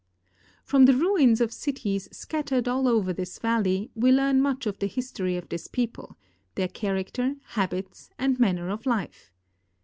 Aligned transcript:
From 0.63 0.85
the 0.85 0.95
ruins 0.95 1.41
of 1.41 1.53
cities 1.53 2.09
scattered 2.11 2.67
all 2.67 2.87
over 2.87 3.13
this 3.13 3.37
valley, 3.37 3.91
we 3.93 4.11
learn 4.11 4.41
much 4.41 4.65
of 4.65 4.79
the 4.79 4.87
history 4.87 5.37
of 5.37 5.47
this 5.49 5.67
people, 5.67 6.17
their 6.55 6.69
character, 6.69 7.35
habits, 7.49 8.09
and 8.17 8.39
manner 8.39 8.69
of 8.71 8.87
life. 8.87 9.31